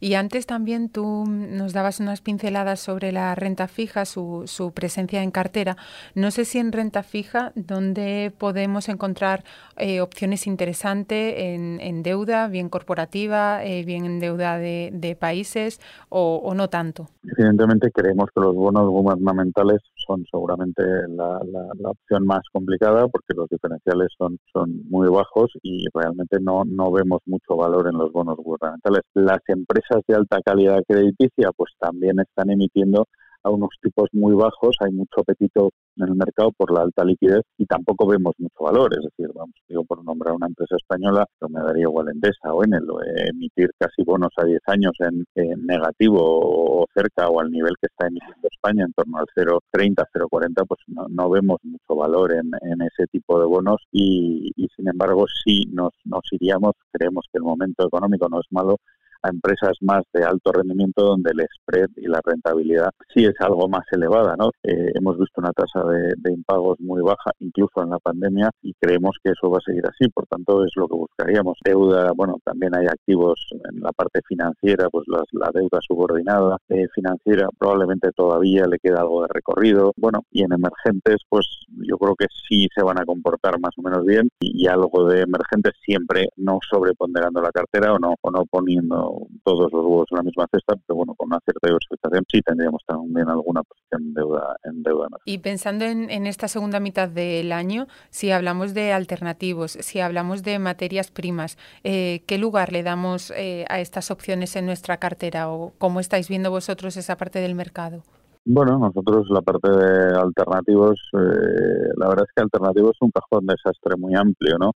y 0.00 0.14
antes 0.14 0.46
también 0.46 0.88
tú 0.88 1.24
nos 1.26 1.72
dabas 1.72 2.00
unas 2.00 2.20
pinceladas 2.20 2.80
sobre 2.80 3.12
la 3.12 3.34
renta 3.34 3.68
fija, 3.68 4.04
su, 4.04 4.44
su 4.46 4.72
presencia 4.72 5.22
en 5.22 5.30
cartera. 5.30 5.76
No 6.14 6.30
sé 6.30 6.44
si 6.44 6.58
en 6.58 6.72
renta 6.72 7.02
fija, 7.02 7.52
donde 7.54 8.32
podemos 8.36 8.88
encontrar 8.88 9.44
eh, 9.76 10.00
opciones 10.00 10.46
interesantes 10.46 11.34
en, 11.38 11.80
en 11.80 12.02
deuda, 12.02 12.48
bien 12.48 12.68
corporativa, 12.68 13.64
eh, 13.64 13.84
bien 13.84 14.04
en 14.04 14.20
deuda 14.20 14.58
de, 14.58 15.16
países 15.18 15.80
o, 16.08 16.52
no 16.54 16.68
tanto? 16.68 17.08
Evidentemente 17.22 17.90
creemos 17.90 18.30
que 18.34 18.40
los 18.40 18.54
bonos 18.54 18.88
gubernamentales 18.88 19.80
son 20.06 20.24
seguramente 20.30 20.82
la, 21.08 21.40
opción 21.84 22.26
más 22.26 22.42
complicada 22.52 23.08
porque 23.08 23.34
los 23.34 23.48
diferenciales 23.48 24.08
son, 24.16 24.38
son 24.52 24.82
muy 24.88 25.08
bajos 25.08 25.50
y 25.62 25.86
realmente 25.92 26.38
no, 26.40 26.64
no 26.64 26.90
vemos 26.90 27.20
mucho 27.26 27.56
valor 27.56 27.88
en 27.88 27.98
los 27.98 28.12
bonos 28.12 28.36
gubernamentales. 28.36 29.02
Las 29.14 29.40
empresas 29.48 30.02
de 30.06 30.14
alta 30.14 30.38
calidad 30.44 30.82
crediticia 30.86 31.50
pues 31.56 31.72
también 31.78 32.18
están 32.20 32.50
emitiendo 32.50 33.06
a 33.44 33.50
unos 33.50 33.70
tipos 33.80 34.08
muy 34.12 34.34
bajos, 34.34 34.76
hay 34.80 34.92
mucho 34.92 35.20
apetito 35.20 35.70
en 35.96 36.08
el 36.08 36.14
mercado 36.14 36.52
por 36.52 36.72
la 36.72 36.82
alta 36.82 37.04
liquidez 37.04 37.42
y 37.58 37.66
tampoco 37.66 38.06
vemos 38.06 38.34
mucho 38.38 38.64
valor. 38.64 38.92
Es 38.94 39.04
decir, 39.04 39.32
vamos, 39.34 39.54
digo 39.68 39.84
por 39.84 40.04
nombrar 40.04 40.34
una 40.34 40.46
empresa 40.46 40.76
española, 40.76 41.26
pero 41.38 41.50
me 41.50 41.60
daría 41.60 41.82
igual 41.82 42.08
Endesa 42.08 42.52
o 42.52 42.64
Enel, 42.64 42.86
emitir 43.28 43.70
casi 43.78 44.02
bonos 44.04 44.30
a 44.36 44.44
10 44.44 44.60
años 44.66 44.92
en, 45.00 45.24
negativo 45.66 46.20
o 46.22 46.86
cerca 46.94 47.28
o 47.28 47.40
al 47.40 47.50
nivel 47.50 47.74
que 47.80 47.86
está 47.86 48.06
emitiendo 48.06 48.48
España, 48.62 48.84
en 48.84 48.92
torno 48.92 49.18
al 49.18 49.26
0,30, 49.34 50.06
0,40, 50.14 50.66
pues 50.66 50.80
no, 50.86 51.30
vemos 51.30 51.58
mucho 51.64 51.96
valor 51.96 52.32
en, 52.32 52.52
ese 52.82 53.06
tipo 53.08 53.38
de 53.40 53.46
bonos 53.46 53.82
y, 53.90 54.52
sin 54.76 54.88
embargo 54.88 55.26
sí 55.44 55.68
nos, 55.72 55.92
nos 56.04 56.22
iríamos, 56.30 56.74
creemos 56.92 57.26
que 57.32 57.38
el 57.38 57.44
momento 57.44 57.86
económico 57.86 58.28
no 58.28 58.40
es 58.40 58.46
malo, 58.50 58.78
a 59.22 59.28
empresas 59.28 59.76
más 59.80 60.02
de 60.12 60.24
alto 60.24 60.52
rendimiento 60.52 61.02
donde 61.04 61.30
el 61.30 61.46
spread 61.58 61.90
y 61.96 62.06
la 62.06 62.20
rentabilidad 62.24 62.90
sí 63.14 63.24
es 63.24 63.34
algo 63.40 63.68
más 63.68 63.84
elevada. 63.92 64.34
¿no? 64.36 64.50
Eh, 64.62 64.92
hemos 64.94 65.18
visto 65.18 65.40
una 65.40 65.52
tasa 65.52 65.84
de, 65.84 66.32
impagos 66.32 66.80
muy 66.80 67.02
baja, 67.02 67.30
incluso 67.40 67.82
en 67.82 67.90
la 67.90 67.98
pandemia, 67.98 68.50
y 68.62 68.72
creemos 68.80 69.16
que 69.22 69.32
eso 69.32 69.50
va 69.50 69.58
a 69.58 69.66
seguir 69.66 69.84
así. 69.86 70.08
Por 70.08 70.26
tanto, 70.26 70.64
es 70.64 70.72
lo 70.76 70.88
que 70.88 70.96
buscaríamos. 70.96 71.58
Deuda, 71.64 72.12
bueno, 72.16 72.38
también 72.44 72.74
hay 72.74 72.86
activos 72.86 73.48
en 73.70 73.80
la 73.80 73.92
parte 73.92 74.20
financiera, 74.26 74.88
pues 74.90 75.06
la 75.08 75.50
deuda 75.52 75.78
subordinada 75.86 76.56
eh, 76.68 76.86
financiera 76.94 77.48
probablemente 77.58 78.10
todavía 78.12 78.66
le 78.66 78.78
queda 78.78 79.00
algo 79.00 79.22
de 79.22 79.28
recorrido. 79.28 79.92
Bueno, 79.96 80.24
y 80.30 80.42
en 80.42 80.52
emergentes, 80.52 81.18
pues 81.28 81.46
yo 81.68 81.98
creo 81.98 82.14
que 82.14 82.26
sí 82.48 82.68
se 82.74 82.82
van 82.82 83.00
a 83.00 83.04
comportar 83.04 83.58
más 83.60 83.72
o 83.76 83.82
menos 83.82 84.04
bien 84.04 84.28
y, 84.40 84.66
algo 84.66 85.06
de 85.06 85.22
emergentes 85.22 85.72
siempre 85.84 86.28
no 86.36 86.58
sobreponderando 86.68 87.42
la 87.42 87.50
cartera 87.50 87.92
o 87.92 87.98
no, 87.98 88.14
o 88.20 88.30
no 88.30 88.44
poniendo 88.46 89.11
todos 89.44 89.72
los 89.72 89.84
huevos 89.84 90.06
en 90.10 90.16
la 90.16 90.22
misma 90.22 90.46
cesta, 90.52 90.74
pero 90.86 90.96
bueno, 90.96 91.14
con 91.14 91.28
una 91.28 91.40
cierta 91.44 91.68
diversificación 91.68 92.24
sí 92.30 92.40
tendríamos 92.42 92.82
también 92.86 93.28
alguna 93.28 93.62
posición 93.62 94.02
en 94.02 94.14
deuda. 94.14 94.56
En 94.64 94.82
deuda 94.82 95.08
y 95.24 95.38
pensando 95.38 95.84
en, 95.84 96.10
en 96.10 96.26
esta 96.26 96.48
segunda 96.48 96.80
mitad 96.80 97.08
del 97.08 97.52
año, 97.52 97.86
si 98.10 98.30
hablamos 98.30 98.74
de 98.74 98.92
alternativos, 98.92 99.72
si 99.72 100.00
hablamos 100.00 100.42
de 100.42 100.58
materias 100.58 101.10
primas, 101.10 101.58
eh, 101.84 102.22
¿qué 102.26 102.38
lugar 102.38 102.72
le 102.72 102.82
damos 102.82 103.32
eh, 103.36 103.64
a 103.68 103.80
estas 103.80 104.10
opciones 104.10 104.56
en 104.56 104.66
nuestra 104.66 104.96
cartera 104.98 105.50
o 105.50 105.72
cómo 105.78 106.00
estáis 106.00 106.28
viendo 106.28 106.50
vosotros 106.50 106.96
esa 106.96 107.16
parte 107.16 107.38
del 107.40 107.54
mercado? 107.54 108.02
Bueno, 108.44 108.78
nosotros 108.78 109.28
la 109.30 109.40
parte 109.40 109.70
de 109.70 110.18
alternativos, 110.18 110.98
eh, 111.12 111.92
la 111.96 112.08
verdad 112.08 112.24
es 112.28 112.34
que 112.34 112.42
alternativos 112.42 112.92
es 112.96 113.02
un 113.02 113.12
cajón 113.12 113.46
de 113.46 113.54
desastre 113.54 113.96
muy 113.96 114.14
amplio, 114.14 114.58
¿no? 114.58 114.72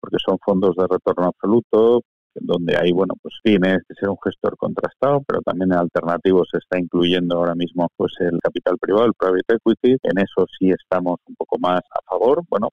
Porque 0.00 0.16
son 0.24 0.38
fondos 0.38 0.74
de 0.76 0.86
retorno 0.88 1.26
absoluto, 1.26 2.00
donde 2.34 2.76
hay, 2.76 2.92
bueno, 2.92 3.14
pues 3.22 3.34
tienes 3.42 3.78
que 3.88 3.94
ser 3.94 4.08
un 4.08 4.18
gestor 4.22 4.56
contrastado, 4.56 5.22
pero 5.26 5.40
también 5.42 5.72
en 5.72 5.78
alternativos 5.78 6.48
se 6.50 6.58
está 6.58 6.78
incluyendo 6.78 7.36
ahora 7.36 7.54
mismo 7.54 7.88
pues 7.96 8.12
el 8.20 8.38
capital 8.42 8.76
privado, 8.78 9.06
el 9.06 9.14
private 9.14 9.54
equity. 9.54 9.96
En 10.02 10.18
eso 10.18 10.46
sí 10.58 10.70
estamos 10.70 11.18
un 11.26 11.34
poco 11.36 11.58
más 11.58 11.80
a 11.80 12.00
favor. 12.08 12.42
Bueno, 12.48 12.68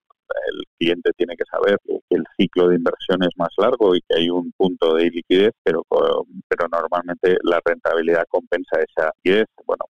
el 0.51 0.63
cliente 0.77 1.11
tiene 1.17 1.35
que 1.35 1.45
saber 1.49 1.77
que 1.85 2.01
el 2.09 2.23
ciclo 2.37 2.69
de 2.69 2.75
inversión 2.75 3.23
es 3.23 3.35
más 3.37 3.49
largo 3.57 3.95
y 3.95 4.01
que 4.01 4.19
hay 4.19 4.29
un 4.29 4.51
punto 4.57 4.95
de 4.95 5.09
liquidez, 5.09 5.53
pero, 5.63 5.83
pero 5.89 6.67
normalmente 6.71 7.37
la 7.43 7.59
rentabilidad 7.63 8.23
compensa 8.29 8.77
esa 8.81 9.11
liquidez, 9.23 9.47
bueno, 9.65 9.85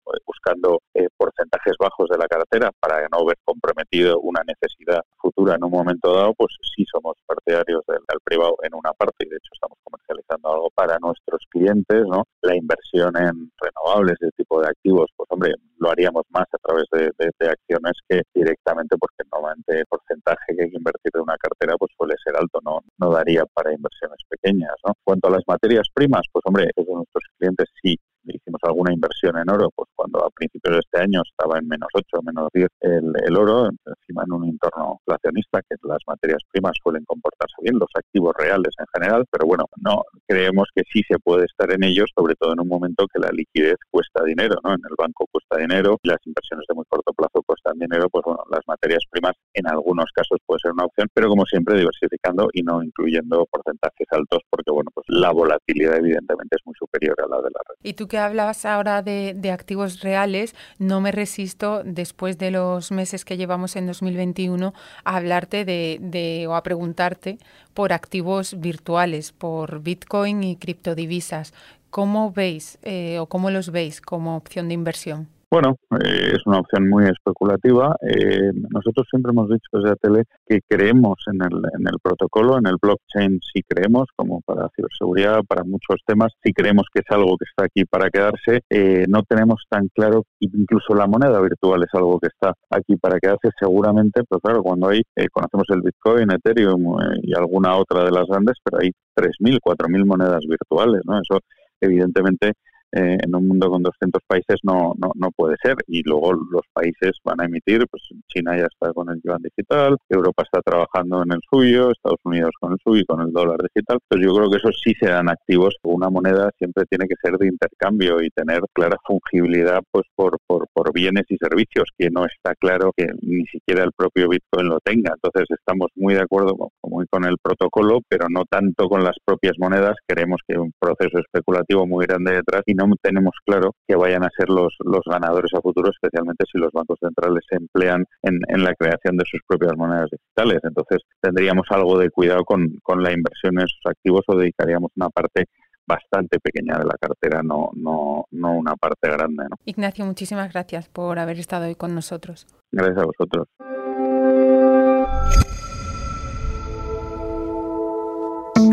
buscando 0.44 0.82
eh, 0.94 1.08
porcentajes 1.18 1.74
bajos 1.80 2.10
de 2.10 2.18
la 2.18 2.28
cartera 2.28 2.72
para 2.80 3.08
no 3.12 3.26
ver 3.26 3.38
comprometido 3.46 4.20
una 4.20 4.42
necesidad 4.46 5.02
futura 5.18 5.56
en 5.56 5.64
un 5.64 5.72
momento 5.72 6.14
dado, 6.14 6.34
pues 6.34 6.54
sí 6.76 6.86
somos 6.92 7.16
partidarios 7.26 7.82
del, 7.88 8.00
privado 8.24 8.56
en 8.64 8.74
una 8.74 8.92
parte 8.94 9.26
y 9.26 9.30
de 9.30 9.38
hecho 9.38 9.50
estamos 9.54 9.78
comercializando 9.84 10.54
algo 10.54 10.70
para 10.76 10.98
nuestros 11.00 11.42
clientes, 11.50 12.04
¿no? 12.08 12.24
La 12.42 12.56
inversión 12.56 13.16
en 13.18 13.52
renovables, 13.60 14.18
ese 14.22 14.32
tipo 14.38 14.62
de 14.62 14.68
activos, 14.68 15.10
pues 15.16 15.28
hombre, 15.32 15.54
lo 15.78 15.90
haríamos 15.90 16.24
más 16.30 16.46
a 16.52 16.58
través 16.58 16.86
de, 16.92 17.12
acciones 17.44 17.94
que 18.08 18.22
directamente 18.34 18.96
porque 18.98 19.28
normalmente 19.32 19.80
el 19.80 19.86
porcentaje 19.86 20.56
que 20.56 20.64
hay 20.64 20.72
que 20.72 20.78
invertir 20.78 21.12
de 21.14 21.22
una 21.22 21.36
cartera 21.38 21.76
pues 21.78 21.92
suele 21.98 22.16
ser 22.24 22.36
alto, 22.38 22.60
no, 22.64 22.80
no 22.98 23.12
daría 23.12 23.44
para 23.54 23.74
inversiones 23.74 24.20
pequeñas. 24.30 24.74
¿no? 24.86 24.94
Cuanto 25.04 25.28
a 25.28 25.32
las 25.32 25.44
materias 25.46 25.88
primas, 25.94 26.26
pues 26.32 26.44
hombre, 26.46 26.70
de 26.76 26.84
nuestros 26.86 27.24
clientes 27.38 27.68
sí 27.82 27.98
hicimos 28.32 28.62
alguna 28.64 28.94
inversión 28.94 29.38
en 29.38 29.50
oro, 29.50 29.70
pues 29.76 29.90
cuando 30.04 30.26
a 30.26 30.30
principios 30.32 30.76
de 30.76 30.80
este 30.80 31.00
año 31.00 31.22
estaba 31.24 31.60
en 31.60 31.68
menos 31.68 31.88
8, 31.94 32.22
menos 32.24 32.50
10 32.54 32.68
el, 32.82 33.38
oro, 33.38 33.70
encima 33.70 34.24
en 34.28 34.34
un 34.34 34.50
entorno 34.50 35.00
inflacionista, 35.00 35.62
que 35.62 35.76
las 35.84 36.04
materias 36.06 36.44
primas 36.52 36.74
suelen 36.84 37.06
comportarse 37.06 37.56
bien, 37.62 37.80
los 37.80 37.90
activos 37.96 38.34
reales 38.38 38.76
en 38.78 38.86
general, 38.94 39.24
pero 39.32 39.48
bueno, 39.48 39.64
no 39.78 40.04
creemos 40.28 40.68
que 40.76 40.84
sí 40.92 41.02
se 41.08 41.18
puede 41.20 41.46
estar 41.46 41.72
en 41.72 41.84
ellos, 41.86 42.12
sobre 42.14 42.36
todo 42.36 42.52
en 42.52 42.60
un 42.60 42.68
momento 42.68 43.08
que 43.08 43.20
la 43.20 43.32
liquidez 43.32 43.78
cuesta 43.90 44.24
dinero, 44.26 44.56
¿no? 44.64 44.72
En 44.74 44.82
el 44.84 44.96
banco 44.98 45.26
cuesta 45.32 45.58
dinero 45.58 45.98
las 46.04 46.20
inversiones 46.26 46.66
de 46.68 46.76
muy 46.76 46.86
corto 46.90 47.14
plazo 47.14 47.42
cuestan 47.46 47.80
dinero, 47.80 48.10
pues 48.10 48.24
bueno, 48.26 48.44
las 48.52 48.62
materias 48.68 49.04
primas 49.10 49.34
en 49.54 49.68
algunos 49.68 50.12
casos 50.14 50.40
puede 50.46 50.60
ser 50.60 50.72
una 50.72 50.86
opción, 50.86 51.08
pero 51.14 51.30
como 51.30 51.46
siempre 51.46 51.78
diversificando 51.78 52.50
y 52.52 52.62
no 52.62 52.84
incluyendo 52.84 53.48
porcentajes 53.50 54.08
altos, 54.12 54.40
porque 54.50 54.72
bueno, 54.72 54.90
pues 54.94 55.06
la 55.08 55.32
volatilidad 55.32 55.98
evidentemente 55.98 56.58
es 56.58 56.62
muy 56.66 56.76
superior 56.78 57.16
a 57.24 57.28
la 57.28 57.38
de 57.38 57.50
la 57.50 57.62
red. 57.68 57.76
¿Y 57.84 57.94
tú 57.94 58.08
que 58.08 58.18
hablas 58.18 58.66
ahora 58.66 59.02
de, 59.02 59.52
activos 59.54 59.93
reales, 60.02 60.56
no 60.80 61.02
me 61.02 61.12
resisto, 61.12 61.82
después 61.84 62.38
de 62.38 62.52
los 62.52 62.92
meses 62.92 63.26
que 63.26 63.38
llevamos 63.38 63.76
en 63.76 63.88
2021, 63.88 64.74
a 65.04 65.16
hablarte 65.16 65.66
de, 65.66 66.46
o 66.48 66.56
a 66.56 66.64
preguntarte 66.64 67.38
por 67.74 67.94
activos 67.94 68.60
virtuales, 68.60 69.32
por 69.32 69.82
Bitcoin 69.82 70.44
y 70.44 70.56
criptodivisas. 70.56 71.54
¿Cómo 71.90 72.32
veis 72.32 72.80
eh, 72.82 73.20
o 73.20 73.28
cómo 73.28 73.52
los 73.52 73.70
veis 73.72 74.02
como 74.02 74.36
opción 74.36 74.68
de 74.68 74.74
inversión? 74.74 75.33
Bueno, 75.54 75.78
eh, 76.04 76.32
es 76.34 76.48
una 76.48 76.62
opción 76.62 76.90
muy 76.90 77.06
especulativa. 77.06 77.96
Eh, 78.02 78.52
nosotros 78.72 79.06
siempre 79.08 79.34
hemos 79.34 79.50
dicho 79.50 79.70
desde 79.72 79.90
la 79.90 79.96
tele 79.98 80.24
que 80.48 80.62
creemos 80.68 81.24
en 81.32 81.44
el, 81.44 81.62
en 81.80 81.88
el 81.88 82.00
protocolo, 82.02 82.58
en 82.58 82.66
el 82.66 82.78
blockchain 82.82 83.40
sí 83.54 83.62
creemos, 83.62 84.08
como 84.16 84.42
para 84.42 84.68
ciberseguridad, 84.76 85.42
para 85.48 85.64
muchos 85.64 85.98
temas, 86.08 86.34
sí 86.44 86.54
creemos 86.54 86.88
que 86.92 87.02
es 87.02 87.06
algo 87.12 87.38
que 87.38 87.46
está 87.48 87.66
aquí 87.66 87.86
para 87.86 88.10
quedarse. 88.10 88.62
Eh, 88.68 89.06
no 89.08 89.22
tenemos 89.30 89.62
tan 89.70 89.90
claro, 89.94 90.24
incluso 90.40 90.96
la 90.96 91.06
moneda 91.06 91.40
virtual 91.40 91.84
es 91.84 91.94
algo 91.94 92.20
que 92.20 92.30
está 92.30 92.56
aquí 92.72 92.96
para 92.96 93.20
quedarse 93.20 93.50
seguramente, 93.60 94.24
pero 94.28 94.40
claro, 94.40 94.64
cuando 94.64 94.90
hay, 94.90 95.04
conocemos 95.32 95.68
el 95.70 95.82
Bitcoin, 95.84 96.32
Ethereum 96.32 96.98
y 97.22 97.38
alguna 97.38 97.76
otra 97.76 98.04
de 98.06 98.12
las 98.12 98.26
grandes, 98.26 98.56
pero 98.64 98.82
hay 98.82 98.90
3.000, 99.16 99.60
4.000 99.64 100.04
monedas 100.04 100.44
virtuales, 100.50 101.04
¿no? 101.06 101.20
Eso 101.22 101.42
evidentemente 101.80 102.54
eh, 102.96 103.18
en 103.20 103.36
un 103.36 103.48
mundo 103.48 103.70
con 103.70 103.82
200 103.82 104.22
países 104.28 104.60
no, 104.64 104.94
no, 104.98 105.12
no, 105.16 105.32
puede 105.32 105.56
ser. 105.62 105.76
Y 105.88 106.04
luego 106.04 106.34
los 106.34 106.62
países 106.74 107.18
van 107.24 107.42
a 107.42 107.46
emitir, 107.46 107.88
pues 107.90 108.04
China 108.28 108.56
ya 108.56 108.66
está 108.66 108.94
con 108.94 109.10
el 109.10 109.20
yuan 109.24 109.42
digital, 109.42 109.98
Europa 110.10 110.44
está 110.44 110.62
trabajando 110.62 111.24
en 111.24 111.32
el 111.34 111.40
suyo, 111.50 111.92
Estados 111.92 112.20
Unidos 112.24 112.52
con 112.60 112.74
el 112.74 112.78
suyo 112.84 113.02
y 113.02 113.06
con 113.06 113.22
el 113.22 113.32
dólar 113.32 113.58
digital. 113.62 113.98
Entonces 114.04 114.28
yo 114.28 114.36
creo 114.36 114.50
que 114.52 114.58
eso 114.58 114.70
sí 114.84 114.94
se 115.00 115.10
dan 115.10 115.30
activos. 115.30 115.76
Una 115.84 116.10
moneda 116.10 116.52
siempre 116.60 116.86
tiene 116.86 117.08
que 117.08 117.16
ser 117.22 117.38
de 117.38 117.48
intercambio 117.48 118.22
y 118.22 118.30
tener 118.30 118.62
clara 118.74 118.98
fungibilidad 119.06 119.82
pues 119.92 120.06
por, 120.16 120.38
por, 120.46 120.68
por 120.72 120.94
bienes 120.94 121.26
y 121.30 121.38
servicios, 121.38 121.90
que 121.98 122.10
no 122.12 122.26
está 122.26 122.54
claro 122.56 122.92
que 122.96 123.08
ni 123.22 123.46
siquiera 123.48 123.84
el 123.84 123.92
propio 123.96 124.30
Bitcoin 124.30 124.68
lo 124.68 124.80
tenga. 124.80 125.14
Entonces 125.16 125.48
estamos 125.50 125.90
muy 125.96 126.14
de 126.14 126.22
acuerdo 126.22 126.56
con, 126.56 127.06
con 127.10 127.26
el 127.26 127.38
protocolo, 127.42 128.02
pero 128.08 128.28
no 128.30 128.46
tanto 128.46 128.88
con 128.88 129.04
las 129.04 129.16
propias 129.26 129.54
monedas. 129.58 129.96
Queremos 130.08 130.42
que 130.48 130.60
un 130.60 130.72
proceso 130.80 131.18
especulativo 131.18 131.88
muy 131.88 132.06
grande 132.06 132.34
detrás 132.34 132.62
y 132.68 132.76
no 132.88 132.96
tenemos 133.02 133.34
claro 133.46 133.76
que 133.88 133.96
vayan 133.96 134.24
a 134.24 134.30
ser 134.38 134.50
los, 134.50 134.76
los 134.80 135.02
ganadores 135.06 135.54
a 135.54 135.62
futuro, 135.62 135.90
especialmente 135.90 136.46
si 136.52 136.58
los 136.58 136.72
bancos 136.72 137.00
centrales 137.00 137.44
se 137.50 137.58
emplean 137.58 138.06
en, 138.22 138.40
en 138.48 138.64
la 138.64 138.74
creación 138.76 139.18
de 139.18 139.26
sus 139.30 139.42
propias 139.48 139.74
monedas 139.78 140.10
digitales. 140.12 140.60
Entonces, 140.64 141.00
tendríamos 141.22 141.68
algo 141.70 141.98
de 141.98 142.10
cuidado 142.10 142.44
con, 142.44 142.80
con 142.84 143.04
la 143.04 143.12
inversión 143.12 143.58
en 143.58 143.66
esos 143.66 143.82
activos 143.86 144.22
o 144.28 144.38
dedicaríamos 144.38 144.92
una 144.96 145.10
parte 145.10 145.46
bastante 145.86 146.40
pequeña 146.40 146.78
de 146.78 146.86
la 146.86 146.96
cartera, 147.00 147.42
no, 147.44 147.70
no, 147.74 148.26
no 148.32 148.54
una 148.54 148.76
parte 148.76 149.10
grande. 149.10 149.44
¿no? 149.50 149.58
Ignacio, 149.66 150.06
muchísimas 150.06 150.52
gracias 150.52 150.88
por 150.90 151.20
haber 151.20 151.40
estado 151.40 151.66
hoy 151.66 151.76
con 151.76 151.94
nosotros. 151.94 152.48
Gracias 152.72 152.98
a 152.98 153.06
vosotros. 153.06 153.48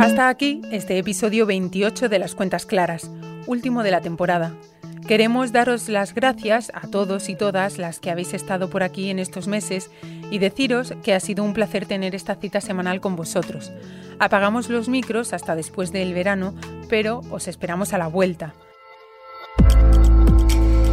Hasta 0.01 0.31
aquí 0.31 0.63
este 0.73 0.97
episodio 0.97 1.45
28 1.45 2.09
de 2.09 2.19
Las 2.19 2.35
Cuentas 2.35 2.65
Claras, 2.65 3.11
último 3.47 3.83
de 3.83 3.91
la 3.91 4.01
temporada. 4.01 4.55
Queremos 5.07 5.53
daros 5.53 5.91
las 5.91 6.15
gracias 6.15 6.73
a 6.75 6.89
todos 6.89 7.29
y 7.29 7.35
todas 7.35 7.77
las 7.77 8.01
que 8.01 8.11
habéis 8.11 8.33
estado 8.33 8.71
por 8.71 8.83
aquí 8.83 9.11
en 9.11 9.19
estos 9.19 9.47
meses 9.47 9.91
y 10.31 10.39
deciros 10.39 10.95
que 11.03 11.13
ha 11.13 11.21
sido 11.21 11.45
un 11.45 11.53
placer 11.53 11.85
tener 11.85 12.15
esta 12.15 12.37
cita 12.37 12.63
semanal 12.63 13.03
con 13.03 13.15
vosotros. 13.15 13.73
Apagamos 14.19 14.71
los 14.71 14.89
micros 14.89 15.35
hasta 15.35 15.55
después 15.55 15.93
del 15.93 16.15
verano, 16.15 16.55
pero 16.89 17.21
os 17.31 17.47
esperamos 17.47 17.93
a 17.93 17.99
la 17.99 18.07
vuelta. 18.07 18.55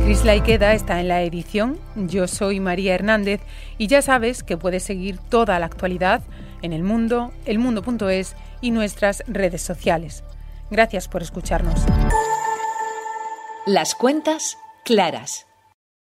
Cris 0.04 0.26
Laiqueda 0.26 0.74
está 0.74 1.00
en 1.00 1.08
la 1.08 1.22
edición, 1.22 1.80
yo 1.96 2.28
soy 2.28 2.60
María 2.60 2.94
Hernández 2.94 3.40
y 3.78 3.88
ya 3.88 4.02
sabes 4.02 4.44
que 4.44 4.58
puedes 4.58 4.84
seguir 4.84 5.18
toda 5.18 5.60
la 5.60 5.66
actualidad 5.66 6.24
en 6.62 6.74
el 6.74 6.84
mundo, 6.84 7.32
elmundo.es 7.46 8.36
y 8.62 8.72
nuestras 8.72 9.24
redes 9.28 9.62
sociales. 9.62 10.24
Gracias 10.70 11.08
por 11.08 11.22
escucharnos. 11.22 11.82
Las 13.66 13.96
cuentas 13.96 14.58
claras. 14.84 15.48